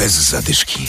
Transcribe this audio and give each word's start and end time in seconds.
Bez 0.00 0.12
zadyszki. 0.12 0.86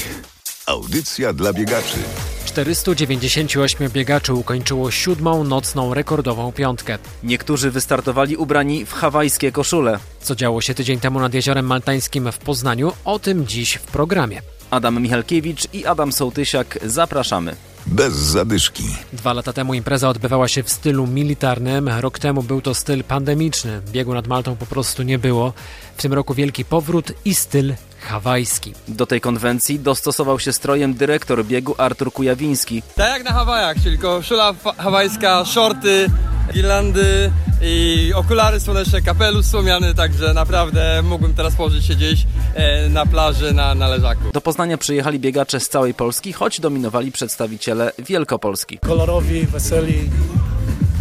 Audycja 0.66 1.34
dla 1.34 1.54
biegaczy. 1.54 1.98
498 2.46 3.90
biegaczy 3.90 4.34
ukończyło 4.34 4.92
siódmą 4.92 5.44
nocną 5.44 5.94
rekordową 5.94 6.52
piątkę. 6.52 6.98
Niektórzy 7.24 7.72
wystartowali 7.72 8.38
ubrani 8.38 8.86
w 8.86 8.94
hawajskie 8.94 9.52
koszule. 9.52 10.00
Co 10.22 10.36
działo 10.36 10.62
się 10.62 10.74
tydzień 10.74 11.00
temu 11.00 11.20
nad 11.20 11.34
Jeziorem 11.34 11.66
Maltańskim 11.66 12.32
w 12.32 12.38
Poznaniu, 12.38 12.94
o 13.06 13.20
tym 13.20 13.48
dziś 13.48 13.74
w 13.74 13.82
programie. 13.82 14.42
Adam 14.70 15.02
Michalkiewicz 15.02 15.74
i 15.74 15.86
Adam 15.86 16.12
Sołtysiak 16.12 16.80
zapraszamy. 16.84 17.56
Bez 17.88 18.14
zadyszki. 18.14 18.84
Dwa 19.14 19.34
lata 19.34 19.54
temu 19.54 19.74
impreza 19.74 20.10
odbywała 20.10 20.48
się 20.48 20.64
w 20.64 20.70
stylu 20.70 21.08
militarnym, 21.08 21.90
rok 21.90 22.20
temu 22.20 22.44
był 22.44 22.62
to 22.62 22.74
styl 22.74 23.04
pandemiczny. 23.04 23.82
Biegu 23.92 24.14
nad 24.14 24.28
Maltą 24.28 24.56
po 24.56 24.66
prostu 24.66 25.04
nie 25.04 25.20
było. 25.20 25.54
W 25.98 26.02
tym 26.02 26.14
roku 26.14 26.34
wielki 26.34 26.66
powrót 26.66 27.12
i 27.26 27.36
styl 27.36 27.74
hawajski. 28.02 28.74
Do 28.88 29.06
tej 29.06 29.22
konwencji 29.22 29.80
dostosował 29.80 30.40
się 30.40 30.54
strojem 30.54 30.94
dyrektor 30.94 31.46
biegu 31.46 31.76
Artur 31.78 32.14
Kujawiński. 32.14 32.82
Tak 32.96 33.10
jak 33.14 33.24
na 33.24 33.34
Hawajach, 33.34 33.78
czyli 33.84 33.98
koszula 33.98 34.54
fa- 34.54 34.74
hawajska, 34.78 35.46
shorty, 35.46 36.08
girlandy 36.52 37.32
i 37.62 38.12
okulary 38.16 38.60
słoneczne, 38.60 39.02
kapelusz 39.02 39.46
słomiany, 39.46 39.96
także 39.96 40.34
naprawdę 40.34 41.02
mógłbym 41.04 41.34
teraz 41.34 41.56
położyć 41.56 41.86
się 41.86 41.96
gdzieś 41.96 42.26
e, 42.56 42.90
na 42.90 43.06
plaży, 43.06 43.54
na, 43.54 43.76
na 43.76 43.88
leżaku. 43.88 44.22
Do 44.34 44.42
Poznania 44.42 44.78
przyjechali 44.78 45.20
biegacze 45.20 45.60
z 45.60 45.70
całej 45.70 45.94
Polski, 45.94 46.34
choć 46.34 46.60
dominowali 46.60 47.12
przedstawiciele 47.12 47.92
Wielkopolski. 48.00 48.78
kolorowi, 48.80 49.46
weseli. 49.46 50.10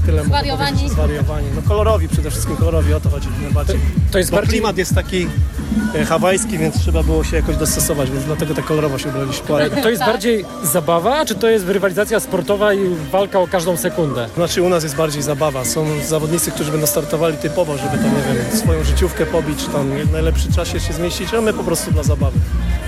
Tyle 0.06 0.24
Zwariowani. 0.24 0.88
Zwariowani. 0.88 1.46
No 1.56 1.62
kolorowi 1.62 2.08
przede 2.08 2.30
wszystkim, 2.30 2.56
kolorowi, 2.56 2.94
o 2.94 3.00
to 3.00 3.10
chodzi 3.10 3.28
najbardziej. 3.42 3.80
To 4.12 4.18
jest 4.18 4.30
Bo 4.30 4.36
bardziej... 4.36 4.52
klimat 4.52 4.78
jest 4.78 4.94
taki 4.94 5.26
hawajski, 6.08 6.58
więc 6.58 6.80
trzeba 6.80 7.02
było 7.02 7.24
się 7.24 7.36
jakoś 7.36 7.56
dostosować, 7.56 8.10
więc 8.10 8.24
dlatego 8.24 8.54
tak 8.54 8.64
kolorowo 8.64 8.98
się 8.98 9.08
ubraliśmy. 9.08 9.54
Ale, 9.54 9.70
To 9.70 9.90
jest 9.90 10.04
bardziej 10.04 10.44
zabawa, 10.62 11.24
czy 11.26 11.34
to 11.34 11.48
jest 11.48 11.68
rywalizacja 11.68 12.20
sportowa 12.20 12.74
i 12.74 12.78
walka 13.12 13.38
o 13.40 13.46
każdą 13.48 13.76
sekundę? 13.76 14.28
znaczy 14.36 14.62
u 14.62 14.68
nas 14.68 14.82
jest 14.82 14.96
bardziej 14.96 15.22
zabawa. 15.22 15.64
Są 15.64 15.86
zawodnicy, 16.08 16.50
którzy 16.50 16.70
będą 16.70 16.86
startowali 16.86 17.36
typowo, 17.36 17.76
żeby 17.78 17.90
tam, 17.98 18.04
nie 18.04 18.34
wiem, 18.34 18.58
swoją 18.58 18.84
życiówkę 18.84 19.26
pobić, 19.26 19.64
czy 19.64 19.70
tam 19.70 19.90
w 19.90 20.12
najlepszym 20.12 20.52
czasie 20.52 20.80
się 20.80 20.92
zmieścić, 20.92 21.34
a 21.34 21.40
my 21.40 21.52
po 21.52 21.64
prostu 21.64 21.90
dla 21.92 22.02
zabawy. 22.02 22.38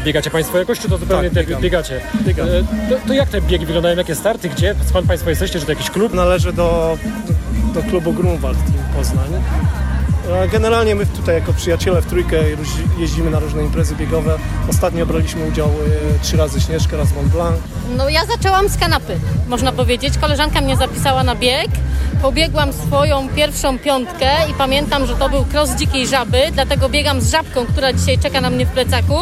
Biegacie 0.05 0.31
Państwo 0.31 0.59
jakoś, 0.59 0.79
czy 0.81 0.89
to 0.89 0.98
zupełnie 0.98 1.31
Tak, 1.31 1.47
biegam. 1.47 1.62
biegacie? 1.62 2.01
Biegam. 2.23 2.48
E, 2.48 2.51
To, 2.91 3.07
to 3.09 3.12
jak 3.14 3.29
te 3.29 3.41
biegi 3.41 3.67
wyglądają, 3.67 3.97
jakie 3.97 4.14
starty, 4.14 4.48
gdzie? 4.48 4.75
Skąd 4.89 5.07
Państwo 5.07 5.31
jesteście, 5.31 5.61
czy 5.61 5.67
to 5.67 5.73
jakiś 5.73 5.91
klub? 5.91 6.14
Należy 6.14 6.53
do, 6.53 6.98
do 7.75 7.83
klubu 7.83 8.12
Grunwald 8.12 8.59
Team 8.59 8.97
Poznań. 8.97 9.29
Generalnie 10.53 10.95
my 10.95 11.06
tutaj 11.06 11.34
jako 11.34 11.53
przyjaciele 11.53 12.03
w 12.03 12.06
trójkę 12.06 12.37
jeździmy 12.98 13.31
na 13.31 13.39
różne 13.39 13.65
imprezy 13.65 13.95
biegowe. 13.95 14.39
Ostatnio 14.70 15.06
braliśmy 15.06 15.47
udział 15.47 15.69
e, 15.69 16.19
trzy 16.23 16.37
razy 16.37 16.61
Śnieżkę, 16.61 16.97
raz 16.97 17.14
Mont 17.14 17.29
Blanc. 17.29 17.56
No 17.97 18.09
ja 18.09 18.27
zaczęłam 18.27 18.69
z 18.69 18.77
kanapy, 18.77 19.17
można 19.48 19.73
powiedzieć. 19.73 20.19
Koleżanka 20.19 20.61
mnie 20.61 20.77
zapisała 20.77 21.25
na 21.25 21.34
bieg. 21.34 21.69
Pobiegłam 22.23 22.73
swoją 22.73 23.29
pierwszą 23.29 23.79
piątkę 23.79 24.31
i 24.51 24.55
pamiętam, 24.55 25.06
że 25.06 25.14
to 25.14 25.29
był 25.29 25.45
cross 25.53 25.70
dzikiej 25.77 26.06
żaby, 26.06 26.39
dlatego 26.53 26.89
biegam 26.89 27.20
z 27.20 27.31
żabką, 27.31 27.67
która 27.67 27.92
dzisiaj 27.92 28.19
czeka 28.19 28.41
na 28.41 28.51
mnie 28.51 28.67
w 28.67 28.70
plecaku. 28.70 29.19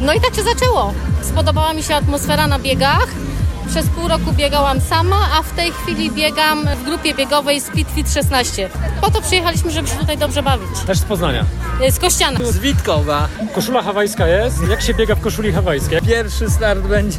No 0.00 0.12
i 0.12 0.20
tak 0.20 0.34
się 0.34 0.42
zaczęło. 0.42 0.92
Spodobała 1.22 1.72
mi 1.72 1.82
się 1.82 1.94
atmosfera 1.94 2.46
na 2.46 2.58
biegach. 2.58 3.08
Przez 3.68 3.86
pół 3.86 4.08
roku 4.08 4.32
biegałam 4.32 4.80
sama, 4.80 5.16
a 5.38 5.42
w 5.42 5.52
tej 5.52 5.72
chwili 5.72 6.10
biegam 6.10 6.68
w 6.76 6.84
grupie 6.84 7.14
biegowej 7.14 7.60
Speed 7.60 7.90
Fit 7.94 8.12
16. 8.12 8.70
Po 9.00 9.10
to 9.10 9.22
przyjechaliśmy, 9.22 9.70
żeby 9.70 9.88
się 9.88 9.96
tutaj 9.96 10.18
dobrze 10.18 10.42
bawić. 10.42 10.68
Też 10.86 10.98
z 10.98 11.04
Poznania. 11.04 11.44
Z 11.90 11.98
Kościana. 11.98 12.38
Z 12.44 12.58
Witkowa. 12.58 13.28
Koszula 13.54 13.82
hawajska 13.82 14.26
jest. 14.26 14.56
Jak 14.68 14.82
się 14.82 14.94
biega 14.94 15.14
w 15.14 15.20
koszuli 15.20 15.52
hawajskiej? 15.52 16.00
Pierwszy 16.02 16.50
start 16.50 16.80
będzie. 16.80 17.18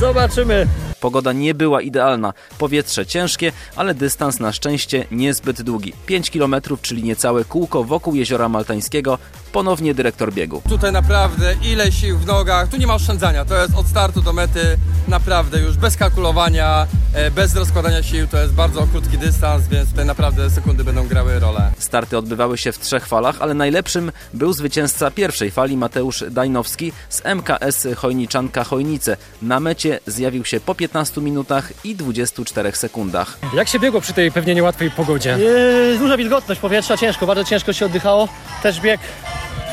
Zobaczymy. 0.00 0.66
Pogoda 1.04 1.32
nie 1.32 1.54
była 1.54 1.80
idealna, 1.80 2.32
powietrze 2.58 3.06
ciężkie, 3.06 3.52
ale 3.76 3.94
dystans 3.94 4.40
na 4.40 4.52
szczęście 4.52 5.06
niezbyt 5.10 5.62
długi. 5.62 5.92
5 6.06 6.30
km, 6.30 6.56
czyli 6.82 7.02
niecałe 7.02 7.44
kółko 7.44 7.84
wokół 7.84 8.14
jeziora 8.14 8.48
Maltańskiego, 8.48 9.18
ponownie 9.52 9.94
dyrektor 9.94 10.32
biegu. 10.32 10.62
Tutaj 10.68 10.92
naprawdę 10.92 11.54
ile 11.62 11.92
sił 11.92 12.18
w 12.18 12.26
nogach, 12.26 12.68
tu 12.68 12.76
nie 12.76 12.86
ma 12.86 12.94
oszczędzania, 12.94 13.44
to 13.44 13.62
jest 13.62 13.74
od 13.74 13.86
startu 13.86 14.22
do 14.22 14.32
mety 14.32 14.78
naprawdę 15.08 15.60
już 15.60 15.76
bez 15.76 15.96
kalkulowania, 15.96 16.86
e, 17.14 17.30
bez 17.30 17.56
rozkładania 17.56 18.02
sił, 18.02 18.26
to 18.26 18.40
jest 18.40 18.52
bardzo 18.52 18.86
krótki 18.86 19.18
dystans, 19.18 19.68
więc 19.68 19.90
tutaj 19.90 20.06
naprawdę 20.06 20.50
sekundy 20.50 20.84
będą 20.84 21.08
grały 21.08 21.38
rolę. 21.38 21.72
Starty 21.78 22.18
odbywały 22.18 22.58
się 22.58 22.72
w 22.72 22.78
trzech 22.78 23.06
falach, 23.06 23.36
ale 23.40 23.54
najlepszym 23.54 24.12
był 24.34 24.52
zwycięzca 24.52 25.10
pierwszej 25.10 25.50
fali 25.50 25.76
Mateusz 25.76 26.24
Dajnowski 26.30 26.92
z 27.08 27.22
MKS 27.24 27.86
Chojniczanka 27.96 28.64
Chojnice. 28.64 29.16
Na 29.42 29.60
mecie 29.60 30.00
zjawił 30.06 30.44
się 30.44 30.60
po 30.60 30.74
15 30.74 30.93
minutach 31.16 31.72
i 31.84 31.94
24 31.94 32.72
sekundach. 32.72 33.38
Jak 33.54 33.68
się 33.68 33.78
biegło 33.78 34.00
przy 34.00 34.12
tej 34.12 34.32
pewnie 34.32 34.54
niełatwej 34.54 34.90
pogodzie? 34.90 35.36
Yy, 35.38 35.98
duża 35.98 36.16
wilgotność 36.16 36.60
powietrza, 36.60 36.96
ciężko, 36.96 37.26
bardzo 37.26 37.44
ciężko 37.44 37.72
się 37.72 37.86
oddychało. 37.86 38.28
Też 38.62 38.80
bieg 38.80 39.00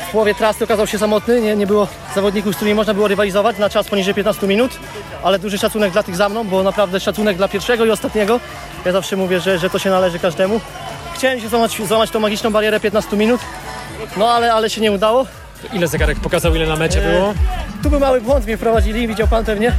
w 0.08 0.12
połowie 0.12 0.34
trasy 0.34 0.64
okazał 0.64 0.86
się 0.86 0.98
samotny, 0.98 1.40
nie, 1.40 1.56
nie 1.56 1.66
było 1.66 1.88
zawodników, 2.14 2.52
z 2.52 2.56
którymi 2.56 2.74
można 2.74 2.94
było 2.94 3.08
rywalizować 3.08 3.58
na 3.58 3.70
czas 3.70 3.88
poniżej 3.88 4.14
15 4.14 4.46
minut, 4.46 4.70
ale 5.22 5.38
duży 5.38 5.58
szacunek 5.58 5.92
dla 5.92 6.02
tych 6.02 6.16
za 6.16 6.28
mną, 6.28 6.44
bo 6.44 6.62
naprawdę 6.62 7.00
szacunek 7.00 7.36
dla 7.36 7.48
pierwszego 7.48 7.84
i 7.84 7.90
ostatniego. 7.90 8.40
Ja 8.84 8.92
zawsze 8.92 9.16
mówię, 9.16 9.40
że, 9.40 9.58
że 9.58 9.70
to 9.70 9.78
się 9.78 9.90
należy 9.90 10.18
każdemu. 10.18 10.60
Chciałem 11.14 11.40
się 11.40 11.48
złamać, 11.48 11.82
złamać 11.88 12.10
tą 12.10 12.20
magiczną 12.20 12.50
barierę 12.50 12.80
15 12.80 13.16
minut, 13.16 13.40
no 14.16 14.30
ale, 14.30 14.52
ale 14.54 14.70
się 14.70 14.80
nie 14.80 14.92
udało. 14.92 15.26
Ile 15.72 15.88
zegarek 15.88 16.20
pokazał, 16.20 16.54
ile 16.54 16.66
na 16.66 16.76
mecie 16.76 17.00
było? 17.00 17.34
Tu 17.82 17.90
był 17.90 18.00
mały 18.00 18.20
błąd, 18.20 18.46
mnie 18.46 18.56
wprowadzili, 18.56 19.08
widział 19.08 19.28
pan 19.28 19.44
pewnie. 19.44 19.72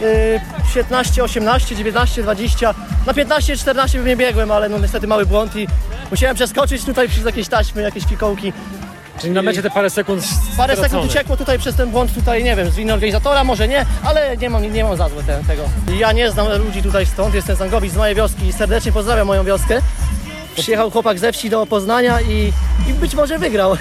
Yy, 0.00 0.40
15, 0.74 1.24
18, 1.24 1.76
19, 1.76 2.22
20. 2.22 2.74
Na 3.06 3.14
15, 3.14 3.56
14 3.56 3.98
bym 3.98 4.06
nie 4.06 4.16
biegłem, 4.16 4.50
ale 4.50 4.68
no 4.68 4.78
niestety 4.78 5.06
mały 5.06 5.26
błąd 5.26 5.56
i 5.56 5.68
musiałem 6.10 6.36
przeskoczyć 6.36 6.84
tutaj 6.84 7.08
przez 7.08 7.24
jakieś 7.24 7.48
taśmy, 7.48 7.82
jakieś 7.82 8.04
fikołki. 8.04 8.52
Czyli 9.20 9.32
na 9.32 9.42
mecie 9.42 9.62
te 9.62 9.70
parę 9.70 9.90
sekund 9.90 10.24
Parę 10.56 10.76
sekund 10.76 11.04
uciekło 11.04 11.36
tutaj 11.36 11.58
przez 11.58 11.76
ten 11.76 11.90
błąd 11.90 12.14
tutaj, 12.14 12.44
nie 12.44 12.56
wiem, 12.56 12.70
z 12.70 12.74
winy 12.74 12.92
organizatora, 12.92 13.44
może 13.44 13.68
nie, 13.68 13.86
ale 14.04 14.36
nie 14.36 14.50
mam, 14.50 14.72
nie 14.72 14.84
mam 14.84 14.96
za 14.96 15.08
złe 15.08 15.22
te, 15.22 15.44
tego. 15.46 15.62
Ja 15.98 16.12
nie 16.12 16.30
znam 16.30 16.62
ludzi 16.64 16.82
tutaj 16.82 17.06
stąd, 17.06 17.34
jestem 17.34 17.56
z 17.56 17.60
Angowic, 17.60 17.92
z 17.92 17.96
mojej 17.96 18.14
wioski 18.14 18.46
i 18.46 18.52
serdecznie 18.52 18.92
pozdrawiam 18.92 19.26
moją 19.26 19.44
wioskę. 19.44 19.80
Przyjechał 20.56 20.90
chłopak 20.90 21.18
ze 21.18 21.32
wsi 21.32 21.50
do 21.50 21.66
Poznania 21.66 22.20
i, 22.20 22.52
i 22.88 22.92
być 22.92 23.14
może 23.14 23.38
wygrał. 23.38 23.76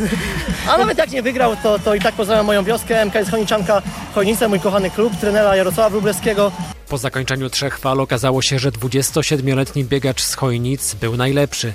A 0.68 0.78
nawet 0.78 0.98
jak 0.98 1.12
nie 1.12 1.22
wygrał, 1.22 1.56
to, 1.64 1.80
to 1.80 1.96
i 1.96 2.00
tak 2.00 2.16
pozdrawiam 2.16 2.46
moją 2.46 2.64
wioskę, 2.64 3.06
MKS 3.06 3.30
Chojniczanka 3.30 3.82
Chojnice, 4.16 4.48
mój 4.48 4.60
kochany 4.60 4.90
klub, 4.90 5.16
trenera 5.16 5.56
Jarosława 5.56 5.90
Wróblewskiego. 5.90 6.52
Po 6.90 6.98
zakończeniu 6.98 7.50
trzech 7.50 7.80
fal 7.80 8.00
okazało 8.00 8.42
się, 8.42 8.60
że 8.60 8.72
27-letni 8.72 9.84
biegacz 9.86 10.22
z 10.22 10.36
Chojnic 10.36 10.94
był 10.94 11.18
najlepszy. 11.18 11.74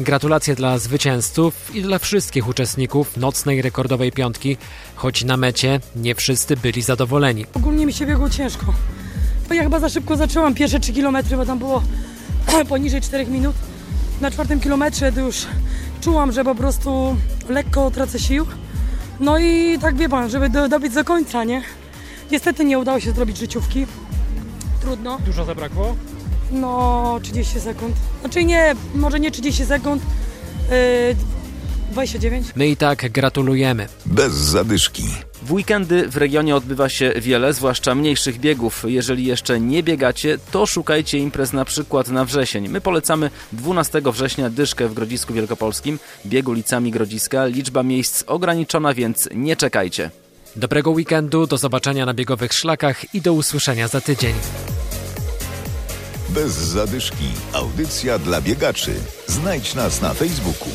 Gratulacje 0.00 0.54
dla 0.54 0.78
zwycięzców 0.78 1.74
i 1.74 1.82
dla 1.82 1.98
wszystkich 1.98 2.48
uczestników 2.48 3.16
nocnej 3.16 3.62
rekordowej 3.62 4.12
piątki, 4.12 4.56
choć 4.94 5.24
na 5.24 5.36
mecie 5.36 5.80
nie 5.96 6.14
wszyscy 6.14 6.56
byli 6.56 6.82
zadowoleni. 6.82 7.46
Ogólnie 7.54 7.86
mi 7.86 7.92
się 7.92 8.06
biegło 8.06 8.30
ciężko. 8.30 8.66
Bo 9.48 9.54
ja 9.54 9.62
chyba 9.62 9.80
za 9.80 9.88
szybko 9.88 10.16
zaczęłam 10.16 10.54
pierwsze 10.54 10.80
3 10.80 10.92
km, 10.92 11.16
bo 11.36 11.46
tam 11.46 11.58
było 11.58 11.82
poniżej 12.68 13.00
4 13.00 13.26
minut. 13.26 13.56
Na 14.20 14.30
czwartym 14.30 14.60
kilometrze 14.60 15.12
to 15.12 15.20
już 15.20 15.36
czułam, 16.00 16.32
że 16.32 16.44
po 16.44 16.54
prostu 16.54 17.16
lekko 17.48 17.90
tracę 17.90 18.18
sił. 18.18 18.46
No 19.20 19.38
i 19.38 19.78
tak 19.80 19.96
wie 19.96 20.08
pan, 20.08 20.30
żeby 20.30 20.48
do, 20.48 20.68
dobiec 20.68 20.94
do 20.94 21.04
końca, 21.04 21.44
nie? 21.44 21.62
Niestety 22.30 22.64
nie 22.64 22.78
udało 22.78 23.00
się 23.00 23.12
zrobić 23.12 23.38
życiówki. 23.38 23.86
Trudno. 24.80 25.18
Dużo 25.26 25.44
zabrakło? 25.44 25.96
No, 26.52 27.18
30 27.22 27.60
sekund. 27.60 27.96
Znaczy 28.20 28.44
nie, 28.44 28.74
może 28.94 29.20
nie 29.20 29.30
30 29.30 29.66
sekund. 29.66 30.02
Yy, 30.70 31.16
29. 31.92 32.46
My 32.56 32.68
i 32.68 32.76
tak 32.76 33.10
gratulujemy. 33.12 33.88
Bez 34.06 34.32
zadyszki. 34.32 35.04
W 35.46 35.52
weekendy 35.52 36.08
w 36.08 36.16
regionie 36.16 36.56
odbywa 36.56 36.88
się 36.88 37.12
wiele, 37.16 37.52
zwłaszcza 37.52 37.94
mniejszych 37.94 38.40
biegów. 38.40 38.84
Jeżeli 38.88 39.24
jeszcze 39.24 39.60
nie 39.60 39.82
biegacie, 39.82 40.38
to 40.50 40.66
szukajcie 40.66 41.18
imprez 41.18 41.52
na 41.52 41.64
przykład 41.64 42.08
na 42.08 42.24
wrzesień. 42.24 42.68
My 42.68 42.80
polecamy 42.80 43.30
12 43.52 44.02
września 44.04 44.50
dyszkę 44.50 44.88
w 44.88 44.94
Grodzisku 44.94 45.34
Wielkopolskim, 45.34 45.98
bieg 46.26 46.48
ulicami 46.48 46.90
Grodziska. 46.90 47.46
Liczba 47.46 47.82
miejsc 47.82 48.24
ograniczona, 48.26 48.94
więc 48.94 49.28
nie 49.34 49.56
czekajcie. 49.56 50.10
Dobrego 50.56 50.90
weekendu, 50.90 51.46
do 51.46 51.58
zobaczenia 51.58 52.06
na 52.06 52.14
biegowych 52.14 52.52
szlakach 52.52 53.14
i 53.14 53.20
do 53.20 53.32
usłyszenia 53.32 53.88
za 53.88 54.00
tydzień. 54.00 54.34
Bez 56.28 56.52
zadyszki. 56.52 57.28
Audycja 57.52 58.18
dla 58.18 58.40
biegaczy. 58.40 58.94
Znajdź 59.26 59.74
nas 59.74 60.00
na 60.02 60.14
Facebooku. 60.14 60.68